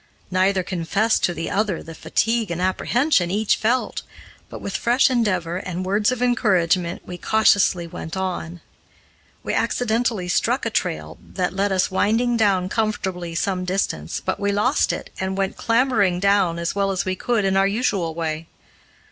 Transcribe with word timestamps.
Neither 0.31 0.63
confessed 0.63 1.23
to 1.25 1.33
the 1.35 1.51
other 1.51 1.83
the 1.83 1.93
fatigue 1.93 2.49
and 2.49 2.59
apprehension 2.59 3.29
each 3.29 3.55
felt, 3.55 4.01
but, 4.49 4.59
with 4.59 4.75
fresh 4.75 5.11
endeavor 5.11 5.57
and 5.57 5.85
words 5.85 6.11
of 6.11 6.23
encouragement, 6.23 7.03
we 7.05 7.19
cautiously 7.19 7.85
went 7.85 8.17
on. 8.17 8.61
We 9.43 9.53
accidentally 9.53 10.27
struck 10.27 10.65
a 10.65 10.71
trail 10.71 11.19
that 11.21 11.53
led 11.53 11.71
us 11.71 11.91
winding 11.91 12.35
down 12.35 12.67
comfortably 12.67 13.35
some 13.35 13.63
distance, 13.63 14.19
but 14.25 14.39
we 14.39 14.51
lost 14.51 14.91
it, 14.91 15.11
and 15.19 15.37
went 15.37 15.55
clambering 15.55 16.19
down 16.19 16.57
as 16.57 16.73
well 16.73 16.89
as 16.89 17.05
we 17.05 17.15
could 17.15 17.45
in 17.45 17.55
our 17.55 17.67
usual 17.67 18.15
way. 18.15 18.47